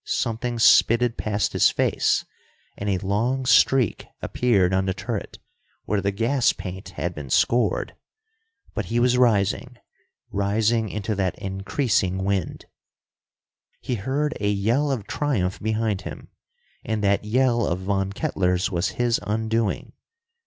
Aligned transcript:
Something 0.03 0.57
spitted 0.57 1.15
past 1.15 1.53
his 1.53 1.69
face, 1.69 2.25
and 2.75 2.89
a 2.89 2.97
long 2.97 3.45
streak 3.45 4.07
appeared 4.19 4.73
on 4.73 4.87
the 4.87 4.95
turret, 4.95 5.37
where 5.85 6.01
the 6.01 6.09
gas 6.11 6.53
paint 6.53 6.89
had 6.97 7.13
been 7.13 7.29
scored. 7.29 7.95
But 8.73 8.85
he 8.85 8.99
was 8.99 9.15
rising, 9.19 9.77
rising 10.31 10.89
into 10.89 11.13
that 11.13 11.37
increasing 11.37 12.23
wind.... 12.25 12.65
He 13.79 13.93
heard 13.93 14.35
a 14.39 14.49
yell 14.49 14.89
of 14.91 15.05
triumph 15.05 15.59
behind 15.59 16.01
him. 16.01 16.29
And 16.83 17.03
that 17.03 17.23
yell 17.23 17.63
of 17.67 17.81
Von 17.81 18.11
Kettler's 18.11 18.71
was 18.71 18.87
his 18.97 19.19
undoing. 19.27 19.93